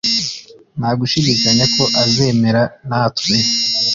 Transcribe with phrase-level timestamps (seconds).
[0.77, 3.35] Nta gushidikanya ko azemera natwe